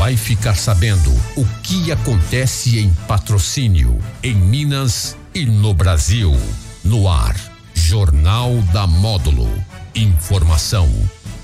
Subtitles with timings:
[0.00, 6.34] vai ficar sabendo o que acontece em patrocínio, em Minas e no Brasil.
[6.82, 7.36] No ar,
[7.74, 9.46] Jornal da Módulo.
[9.94, 10.88] Informação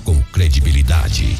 [0.03, 1.37] com credibilidade.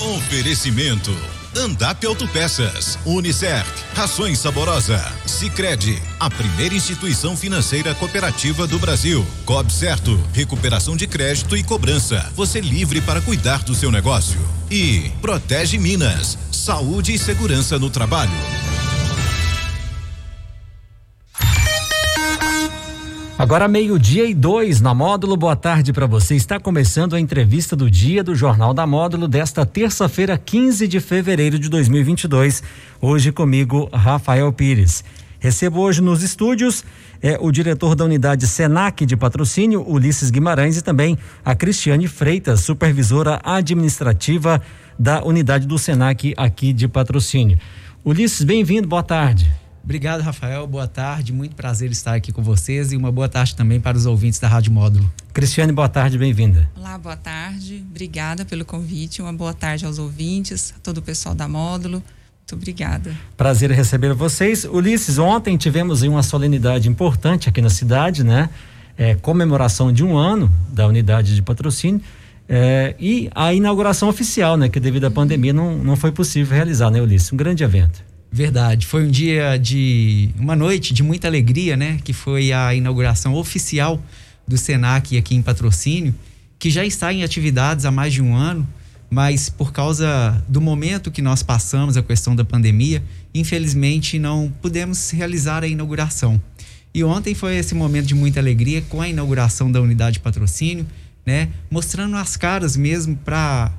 [0.00, 1.14] Oferecimento.
[1.56, 9.24] Andap Autopeças, Unicert, Rações Saborosa, Sicredi, a primeira instituição financeira cooperativa do Brasil.
[9.44, 12.28] Cob Certo, recuperação de crédito e cobrança.
[12.34, 14.40] Você livre para cuidar do seu negócio.
[14.68, 18.30] E Protege Minas, saúde e segurança no trabalho.
[23.38, 25.36] Agora meio-dia e dois na Módulo.
[25.36, 26.34] Boa tarde para você.
[26.34, 31.58] Está começando a entrevista do dia do Jornal da Módulo desta terça-feira, 15 de fevereiro
[31.58, 32.62] de 2022.
[32.98, 35.04] Hoje comigo, Rafael Pires.
[35.44, 36.82] Recebo hoje nos estúdios
[37.20, 42.60] é, o diretor da unidade Senac de patrocínio, Ulisses Guimarães, e também a Cristiane Freitas,
[42.60, 44.62] supervisora administrativa
[44.98, 47.58] da unidade do Senac aqui de patrocínio.
[48.02, 49.52] Ulisses, bem-vindo, boa tarde.
[49.82, 50.66] Obrigado, Rafael.
[50.66, 51.30] Boa tarde.
[51.30, 54.48] Muito prazer estar aqui com vocês e uma boa tarde também para os ouvintes da
[54.48, 55.12] Rádio Módulo.
[55.34, 56.70] Cristiane, boa tarde, bem-vinda.
[56.74, 57.84] Olá, boa tarde.
[57.90, 59.20] Obrigada pelo convite.
[59.20, 62.02] Uma boa tarde aos ouvintes, a todo o pessoal da Módulo.
[62.44, 63.16] Muito obrigada.
[63.38, 64.66] Prazer em receber vocês.
[64.66, 68.50] Ulisses, ontem tivemos uma solenidade importante aqui na cidade, né?
[68.98, 72.02] É, comemoração de um ano da unidade de patrocínio.
[72.46, 74.68] É, e a inauguração oficial, né?
[74.68, 77.32] Que devido à pandemia não, não foi possível realizar, né, Ulisses?
[77.32, 78.04] Um grande evento.
[78.30, 81.98] Verdade, foi um dia de uma noite de muita alegria, né?
[82.04, 83.98] Que foi a inauguração oficial
[84.46, 86.14] do Senac aqui em Patrocínio,
[86.58, 88.68] que já está em atividades há mais de um ano,
[89.14, 93.00] mas por causa do momento que nós passamos, a questão da pandemia,
[93.32, 96.42] infelizmente não pudemos realizar a inauguração.
[96.92, 100.84] E ontem foi esse momento de muita alegria com a inauguração da unidade de patrocínio,
[101.24, 101.48] né?
[101.70, 103.70] Mostrando as caras mesmo para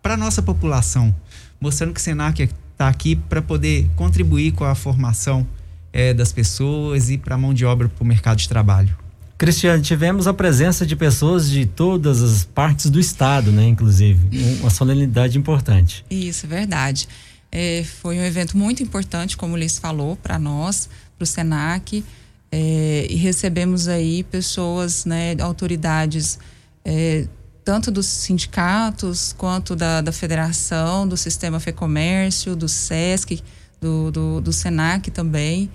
[0.00, 1.12] para nossa população,
[1.60, 5.44] mostrando que o Senac está aqui para poder contribuir com a formação
[5.92, 8.96] é, das pessoas e para a mão de obra para o mercado de trabalho.
[9.38, 13.66] Cristiano, tivemos a presença de pessoas de todas as partes do estado, né?
[13.66, 16.04] Inclusive, uma solenidade importante.
[16.10, 17.08] Isso, é verdade.
[17.52, 22.02] É, foi um evento muito importante, como o Liz falou, para nós, para o Senac,
[22.50, 26.38] é, e recebemos aí pessoas, né, autoridades
[26.84, 27.26] é,
[27.64, 33.42] tanto dos sindicatos quanto da, da federação, do sistema FEComércio, do SESC,
[33.80, 35.68] do, do, do SENAC também.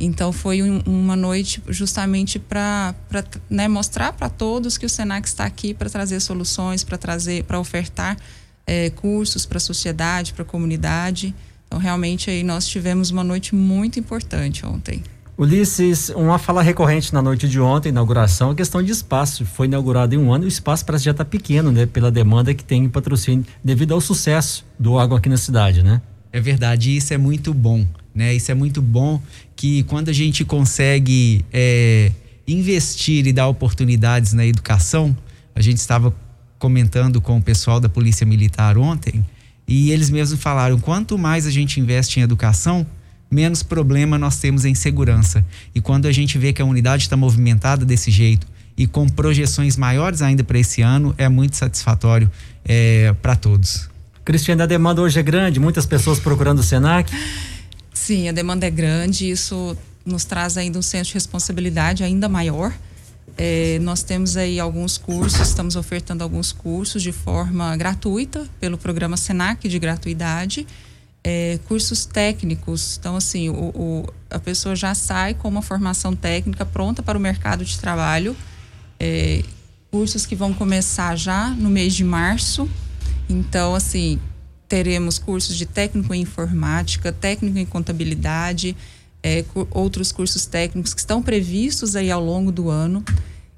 [0.00, 2.94] Então foi um, uma noite justamente para
[3.48, 7.60] né, mostrar para todos que o Senac está aqui para trazer soluções, para trazer, para
[7.60, 8.16] ofertar
[8.66, 11.34] é, cursos para a sociedade, para a comunidade.
[11.66, 15.02] Então realmente aí nós tivemos uma noite muito importante ontem.
[15.36, 19.46] Ulisses, uma fala recorrente na noite de ontem, inauguração, a questão de espaço.
[19.46, 21.86] Foi inaugurado em um ano e o espaço parece já estar tá pequeno, né?
[21.86, 26.02] Pela demanda que tem em patrocínio, devido ao sucesso do água aqui na cidade, né?
[26.30, 28.34] É verdade, isso é muito bom, né?
[28.34, 29.20] Isso é muito bom
[29.56, 32.10] que quando a gente consegue é,
[32.46, 35.16] investir e dar oportunidades na educação,
[35.54, 36.14] a gente estava
[36.58, 39.24] comentando com o pessoal da Polícia Militar ontem,
[39.66, 42.86] e eles mesmos falaram: quanto mais a gente investe em educação,
[43.30, 45.44] menos problema nós temos em segurança.
[45.74, 48.46] E quando a gente vê que a unidade está movimentada desse jeito
[48.76, 52.30] e com projeções maiores ainda para esse ano, é muito satisfatório
[52.64, 53.88] é, para todos.
[54.24, 57.12] Cristiane, a demanda hoje é grande, muitas pessoas procurando o Senac.
[58.04, 62.76] Sim, a demanda é grande, isso nos traz ainda um senso de responsabilidade ainda maior.
[63.38, 69.16] É, nós temos aí alguns cursos, estamos ofertando alguns cursos de forma gratuita pelo programa
[69.16, 70.66] Senac de gratuidade
[71.22, 72.96] é, cursos técnicos.
[72.98, 77.20] Então, assim, o, o, a pessoa já sai com uma formação técnica pronta para o
[77.20, 78.36] mercado de trabalho.
[78.98, 79.44] É,
[79.90, 82.68] cursos que vão começar já no mês de março.
[83.28, 84.18] Então, assim,
[84.72, 88.74] teremos cursos de técnico em informática, técnico em contabilidade,
[89.22, 93.04] é, outros cursos técnicos que estão previstos aí ao longo do ano.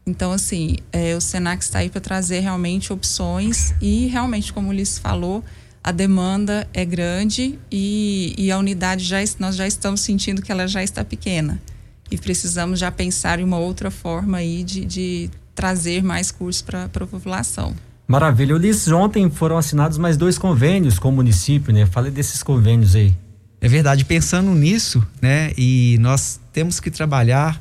[0.05, 4.71] Então, assim, é, o Senac está aí para trazer realmente opções e realmente, como o
[4.71, 5.45] Ulisses falou,
[5.85, 10.67] a demanda é grande e, e a unidade já nós já estamos sentindo que ela
[10.67, 11.63] já está pequena
[12.11, 16.87] e precisamos já pensar em uma outra forma aí de, de trazer mais cursos para
[16.87, 17.73] a população.
[18.07, 18.55] Maravilha.
[18.55, 21.87] Ulisses, ontem foram assinados mais dois convênios com o município, né?
[21.87, 23.15] Falei desses convênios aí.
[23.61, 25.53] É verdade, pensando nisso, né?
[25.57, 27.61] E nós temos que trabalhar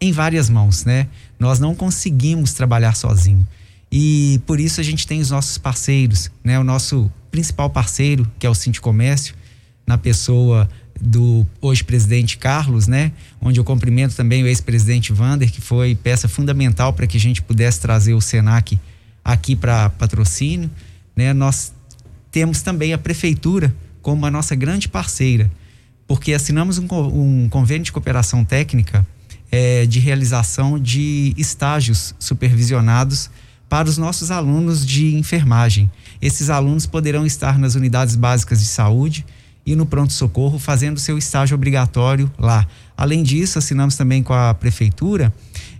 [0.00, 1.08] em várias mãos, né?
[1.38, 3.46] Nós não conseguimos trabalhar sozinho.
[3.90, 6.58] E por isso a gente tem os nossos parceiros, né?
[6.58, 9.34] O nosso principal parceiro, que é o Cinti Comércio,
[9.86, 10.68] na pessoa
[10.98, 13.12] do hoje presidente Carlos, né?
[13.40, 17.42] Onde eu cumprimento também o ex-presidente Vander, que foi peça fundamental para que a gente
[17.42, 18.78] pudesse trazer o Senac
[19.24, 20.70] aqui para patrocínio,
[21.16, 21.32] né?
[21.32, 21.72] Nós
[22.30, 25.50] temos também a prefeitura como a nossa grande parceira,
[26.06, 29.06] porque assinamos um, um convênio de cooperação técnica
[29.50, 33.30] é, de realização de estágios supervisionados
[33.68, 35.90] para os nossos alunos de enfermagem.
[36.20, 39.24] Esses alunos poderão estar nas unidades básicas de saúde
[39.64, 42.66] e no pronto-socorro fazendo seu estágio obrigatório lá.
[42.96, 45.32] Além disso, assinamos também com a prefeitura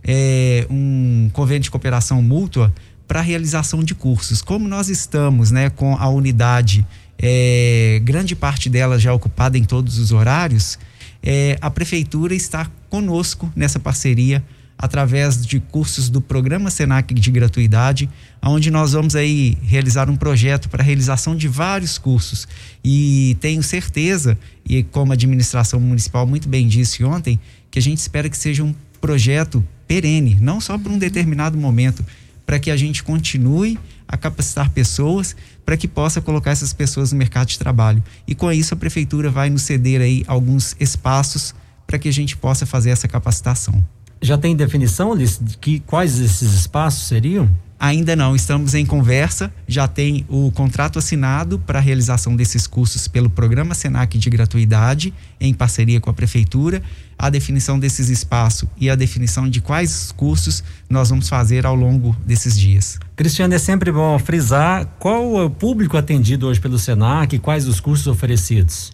[0.04, 2.72] é, um convênio de cooperação mútua
[3.12, 4.40] para a realização de cursos.
[4.40, 6.82] Como nós estamos né, com a unidade,
[7.18, 10.78] é, grande parte dela já ocupada em todos os horários,
[11.22, 14.42] é, a prefeitura está conosco nessa parceria
[14.78, 18.08] através de cursos do programa Senac de gratuidade,
[18.42, 22.48] onde nós vamos aí realizar um projeto para a realização de vários cursos.
[22.82, 27.38] E tenho certeza, e como a administração municipal muito bem disse ontem,
[27.70, 32.02] que a gente espera que seja um projeto perene, não só para um determinado momento,
[32.44, 35.34] para que a gente continue a capacitar pessoas
[35.64, 38.02] para que possa colocar essas pessoas no mercado de trabalho.
[38.26, 41.54] E com isso a prefeitura vai nos ceder aí alguns espaços
[41.86, 43.82] para que a gente possa fazer essa capacitação.
[44.20, 45.26] Já tem definição, de
[45.60, 47.50] que quais esses espaços seriam?
[47.82, 53.08] Ainda não, estamos em conversa, já tem o contrato assinado para a realização desses cursos
[53.08, 56.80] pelo programa Senac de gratuidade, em parceria com a prefeitura,
[57.18, 62.16] a definição desses espaços e a definição de quais cursos nós vamos fazer ao longo
[62.24, 63.00] desses dias.
[63.16, 67.80] Cristiano, é sempre bom frisar qual é o público atendido hoje pelo Senac, quais os
[67.80, 68.92] cursos oferecidos.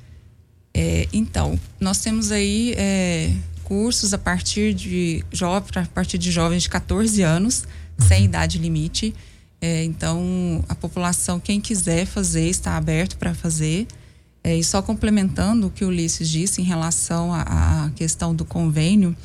[0.72, 3.32] É, então, nós temos aí é,
[3.64, 7.66] cursos a partir de jovens, a partir de jovens de 14 anos
[7.98, 9.14] sem idade limite.
[9.60, 13.86] É, então, a população, quem quiser fazer, está aberto para fazer.
[14.42, 19.16] É, e só complementando o que o Ulisses disse em relação à, questão do convênio,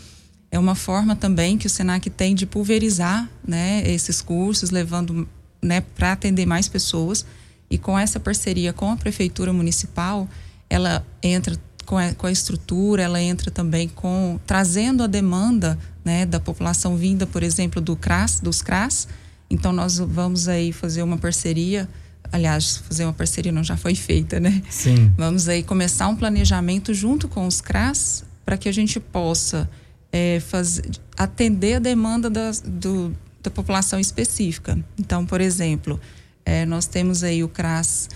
[0.52, 5.28] é uma forma também que o Senac tem de pulverizar né, esses cursos, levando
[5.62, 7.26] né, para atender mais pessoas.
[7.70, 10.28] E com essa parceria com a Prefeitura Municipal,
[10.70, 16.26] ela entra com a, com a estrutura, ela entra também com trazendo a demanda né,
[16.26, 19.08] da população vinda, por exemplo, do CRAS, dos CRAS.
[19.50, 21.88] Então nós vamos aí fazer uma parceria,
[22.32, 24.62] aliás, fazer uma parceria não já foi feita, né?
[24.70, 25.12] Sim.
[25.18, 29.70] Vamos aí começar um planejamento junto com os CRAS para que a gente possa
[30.12, 30.84] é, fazer,
[31.18, 34.78] atender a demanda da, do, da população específica.
[34.98, 36.00] Então, por exemplo,
[36.46, 38.10] é, nós temos aí o CRAS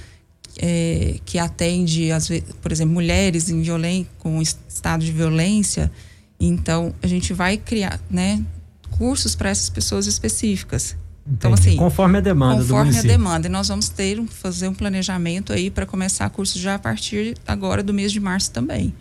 [0.57, 5.91] é, que atende, às vezes, por exemplo, mulheres em violen com estado de violência.
[6.39, 8.43] Então, a gente vai criar né,
[8.91, 10.95] cursos para essas pessoas específicas.
[11.29, 13.47] Então, assim, conforme a demanda conforme a demanda.
[13.47, 17.83] E nós vamos ter fazer um planejamento aí para começar cursos já a partir agora
[17.83, 18.93] do mês de março também.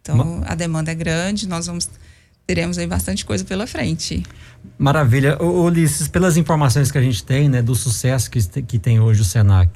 [0.00, 1.88] Então, a demanda é grande, nós vamos
[2.46, 4.22] teremos aí bastante coisa pela frente.
[4.78, 5.42] Maravilha.
[5.42, 9.24] Ulisses, pelas informações que a gente tem, né, do sucesso que, que tem hoje o
[9.24, 9.70] Senac,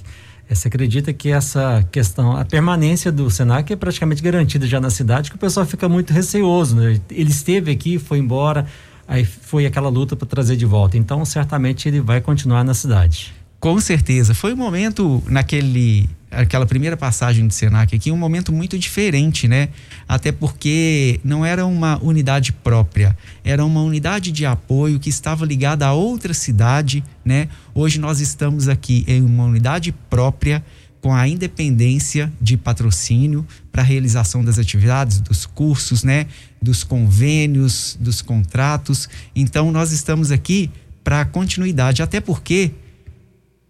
[0.55, 5.31] você acredita que essa questão, a permanência do Senac é praticamente garantida já na cidade,
[5.31, 7.00] que o pessoal fica muito receoso, né?
[7.11, 8.67] Ele esteve aqui, foi embora,
[9.06, 10.97] aí foi aquela luta para trazer de volta.
[10.97, 13.35] Então, certamente ele vai continuar na cidade.
[13.61, 14.35] Com certeza.
[14.35, 19.69] Foi um momento naquele aquela primeira passagem do Senac aqui, um momento muito diferente, né?
[20.08, 25.86] Até porque não era uma unidade própria, era uma unidade de apoio que estava ligada
[25.86, 27.48] a outra cidade, né?
[27.75, 30.62] Hoje nós estamos aqui em uma unidade própria
[31.00, 36.26] com a independência de patrocínio para a realização das atividades, dos cursos, né,
[36.61, 39.08] dos convênios, dos contratos.
[39.35, 40.70] Então nós estamos aqui
[41.04, 42.73] para continuidade, até porque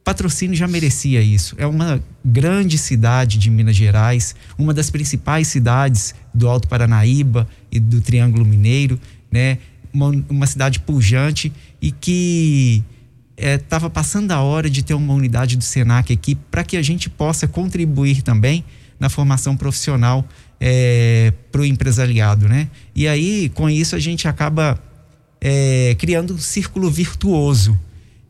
[0.08, 1.54] Patrocínio já merecia isso.
[1.58, 7.78] É uma grande cidade de Minas Gerais, uma das principais cidades do Alto Paranaíba e
[7.78, 8.98] do Triângulo Mineiro,
[9.30, 9.58] né?
[9.92, 12.82] Uma, uma cidade pujante e que
[13.36, 16.82] estava é, passando a hora de ter uma unidade do Senac aqui para que a
[16.82, 18.64] gente possa contribuir também
[18.98, 20.26] na formação profissional
[20.58, 22.68] é, para o empresariado, né?
[22.94, 24.82] E aí, com isso, a gente acaba
[25.38, 27.78] é, criando um círculo virtuoso,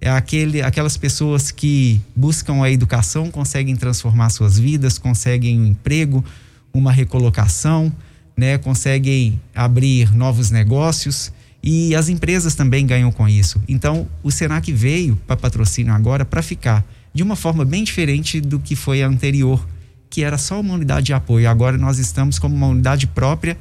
[0.00, 6.24] é aquele, aquelas pessoas que buscam a educação, conseguem transformar suas vidas, conseguem um emprego,
[6.72, 7.92] uma recolocação,
[8.36, 13.60] né, conseguem abrir novos negócios e as empresas também ganham com isso.
[13.68, 18.60] Então, o Senac veio para patrocínio agora para ficar de uma forma bem diferente do
[18.60, 19.66] que foi a anterior,
[20.08, 21.50] que era só uma unidade de apoio.
[21.50, 23.58] Agora nós estamos como uma unidade própria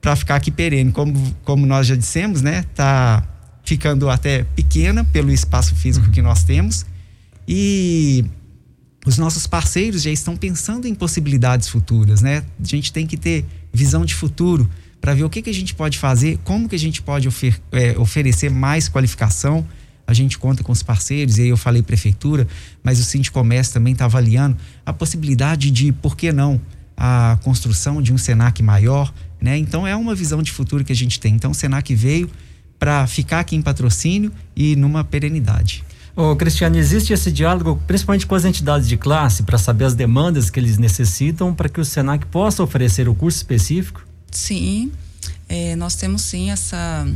[0.00, 1.12] para ficar aqui perene, como,
[1.44, 2.64] como nós já dissemos, né?
[2.74, 3.24] Tá
[3.64, 6.12] ficando até pequena pelo espaço físico uhum.
[6.12, 6.84] que nós temos.
[7.46, 8.24] E
[9.06, 12.44] os nossos parceiros já estão pensando em possibilidades futuras, né?
[12.62, 14.68] A gente tem que ter visão de futuro
[15.00, 17.58] para ver o que, que a gente pode fazer, como que a gente pode ofer
[17.72, 19.66] é, oferecer mais qualificação.
[20.06, 22.46] a gente conta com os parceiros, e aí eu falei prefeitura,
[22.82, 26.60] mas o Sindicomércio também está avaliando a possibilidade de, por que não,
[26.96, 29.56] a construção de um Senac maior, né?
[29.56, 31.34] Então é uma visão de futuro que a gente tem.
[31.34, 32.28] Então o Senac veio
[32.80, 35.84] para ficar aqui em patrocínio e numa perenidade.
[36.16, 40.50] Ô, Cristiano, existe esse diálogo principalmente com as entidades de classe para saber as demandas
[40.50, 44.04] que eles necessitam para que o Senac possa oferecer o curso específico?
[44.30, 44.90] Sim,
[45.48, 47.06] é, nós temos sim essa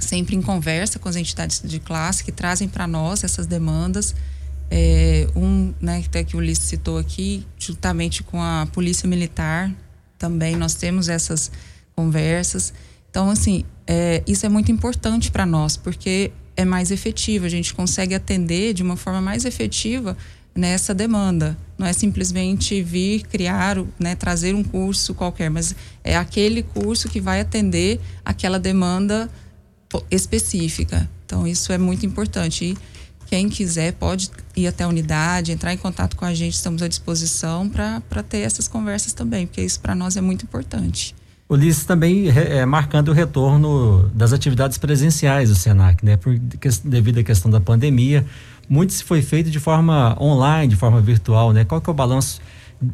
[0.00, 4.14] sempre em conversa com as entidades de classe que trazem para nós essas demandas.
[4.70, 9.72] É, um, né, até que o Ulisses citou aqui, juntamente com a Polícia Militar,
[10.18, 11.50] também nós temos essas
[11.96, 12.72] conversas.
[13.10, 17.72] Então, assim, é, isso é muito importante para nós, porque é mais efetivo, a gente
[17.72, 20.14] consegue atender de uma forma mais efetiva
[20.54, 21.56] nessa demanda.
[21.78, 27.18] Não é simplesmente vir criar, né, trazer um curso qualquer, mas é aquele curso que
[27.18, 29.30] vai atender aquela demanda
[30.10, 31.08] específica.
[31.24, 32.64] Então, isso é muito importante.
[32.66, 32.78] E
[33.26, 36.88] quem quiser pode ir até a unidade, entrar em contato com a gente, estamos à
[36.88, 41.14] disposição para ter essas conversas também, porque isso para nós é muito importante.
[41.48, 46.16] Ulisses também é, marcando o retorno das atividades presenciais do Senac, né?
[46.16, 46.38] Por,
[46.84, 48.26] devido à questão da pandemia,
[48.68, 51.64] muito se foi feito de forma online, de forma virtual, né?
[51.64, 52.40] Qual que é o balanço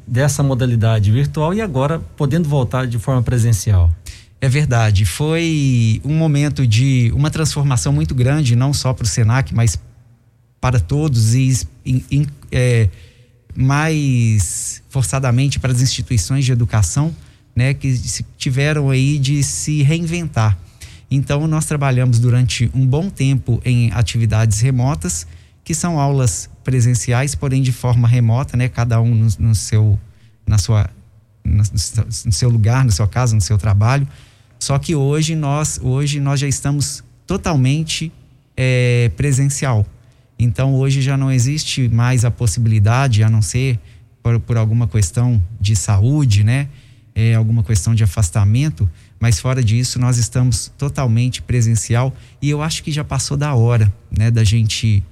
[0.07, 3.91] dessa modalidade virtual e agora podendo voltar de forma presencial?
[4.41, 9.53] É verdade, foi um momento de uma transformação muito grande, não só para o Senac,
[9.53, 9.81] mas
[10.61, 11.67] para todos e
[12.53, 12.89] é,
[13.55, 17.13] mais forçadamente para as instituições de educação
[17.55, 17.93] né, que
[18.37, 20.59] tiveram aí de se reinventar.
[21.11, 25.27] Então, nós trabalhamos durante um bom tempo em atividades remotas,
[25.63, 29.99] que são aulas presenciais, porém de forma remota, né, cada um no, no seu,
[30.47, 30.91] na sua,
[31.45, 34.07] no, seu lugar, na sua casa, no seu trabalho.
[34.59, 38.13] Só que hoje nós, hoje nós já estamos totalmente
[38.57, 39.87] é, presencial.
[40.39, 43.79] Então, hoje já não existe mais a possibilidade, a não ser
[44.23, 46.69] por, por alguma questão de saúde, né?
[47.15, 48.91] É, alguma questão de afastamento,
[49.21, 53.93] mas fora disso nós estamos totalmente presencial e eu acho que já passou da hora,
[54.11, 55.03] né, da gente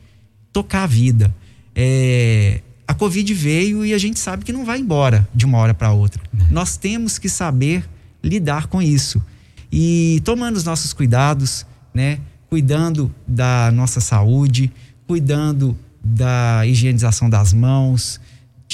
[0.52, 1.34] tocar a vida.
[1.74, 5.72] É, a Covid veio e a gente sabe que não vai embora de uma hora
[5.72, 6.20] para outra.
[6.32, 6.46] Uhum.
[6.50, 7.88] Nós temos que saber
[8.22, 9.22] lidar com isso
[9.70, 12.18] e tomando os nossos cuidados, né,
[12.50, 14.70] cuidando da nossa saúde,
[15.06, 18.20] cuidando da higienização das mãos,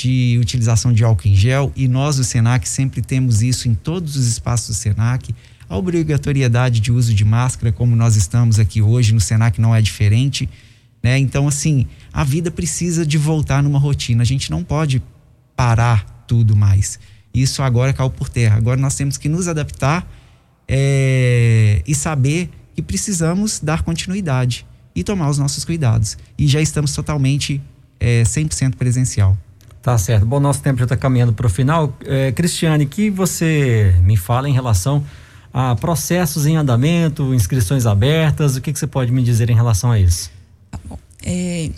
[0.03, 4.17] de utilização de álcool em gel e nós do Senac sempre temos isso em todos
[4.17, 5.35] os espaços do Senac.
[5.69, 9.83] A obrigatoriedade de uso de máscara, como nós estamos aqui hoje no Senac, não é
[9.83, 10.49] diferente.
[11.03, 11.19] Né?
[11.19, 14.23] Então, assim, a vida precisa de voltar numa rotina.
[14.23, 15.03] A gente não pode
[15.55, 16.99] parar tudo mais.
[17.35, 18.57] Isso agora caiu por terra.
[18.57, 20.09] Agora nós temos que nos adaptar
[20.67, 26.17] é, e saber que precisamos dar continuidade e tomar os nossos cuidados.
[26.39, 27.61] E já estamos totalmente
[28.01, 29.37] é, 100% presencial.
[29.83, 30.27] Tá certo.
[30.27, 31.97] Bom, nosso tempo já está caminhando para o final.
[32.05, 35.05] É, Cristiane, que você me fala em relação
[35.53, 39.91] a processos em andamento, inscrições abertas, o que, que você pode me dizer em relação
[39.91, 40.31] a isso?
[40.71, 40.99] Tá bom.
[41.25, 41.71] É,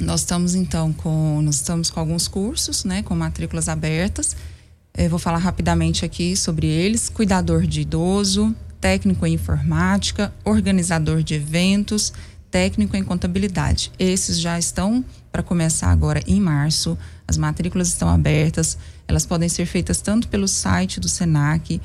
[0.00, 4.36] nós estamos então com nós estamos com alguns cursos, né, com matrículas abertas.
[4.94, 11.34] É, vou falar rapidamente aqui sobre eles: cuidador de idoso, técnico em informática, organizador de
[11.34, 12.12] eventos,
[12.50, 13.92] técnico em contabilidade.
[13.98, 16.96] Esses já estão para começar agora em março.
[17.26, 18.78] As matrículas estão abertas.
[19.06, 21.80] Elas podem ser feitas tanto pelo site do Senac,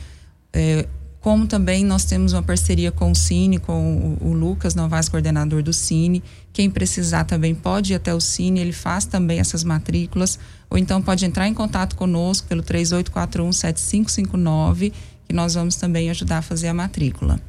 [0.51, 0.87] é,
[1.19, 5.63] como também nós temos uma parceria com o Cine, com o, o, Lucas Novas, coordenador
[5.63, 6.21] do Cine.
[6.51, 10.37] Quem precisar também pode ir até o Cine, ele faz também essas matrículas.
[10.69, 14.91] Ou então pode entrar em contato conosco pelo 3841-7559,
[15.25, 17.39] que nós vamos também ajudar a fazer a matrícula.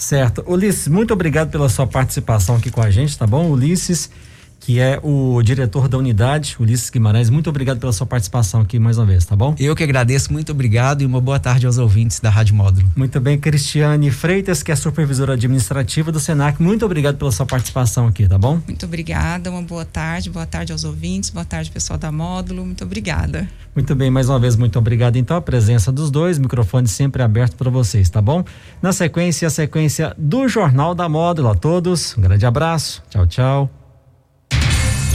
[0.00, 0.42] Certo.
[0.46, 3.50] Ulisses, muito obrigado pela sua participação aqui com a gente, tá bom?
[3.50, 4.10] Ulisses,
[4.60, 8.98] que é o diretor da unidade, Ulisses Guimarães, muito obrigado pela sua participação aqui mais
[8.98, 9.54] uma vez, tá bom?
[9.58, 12.86] Eu que agradeço, muito obrigado e uma boa tarde aos ouvintes da Rádio Módulo.
[12.94, 18.06] Muito bem, Cristiane Freitas, que é supervisora administrativa do Senac, muito obrigado pela sua participação
[18.06, 18.60] aqui, tá bom?
[18.66, 22.84] Muito obrigada, uma boa tarde, boa tarde aos ouvintes, boa tarde pessoal da Módulo, muito
[22.84, 23.48] obrigada.
[23.74, 25.16] Muito bem, mais uma vez, muito obrigado.
[25.16, 28.44] Então, a presença dos dois, microfone sempre aberto para vocês, tá bom?
[28.82, 31.48] Na sequência, a sequência do Jornal da Módulo.
[31.48, 33.02] A todos, um grande abraço.
[33.08, 33.79] Tchau, tchau.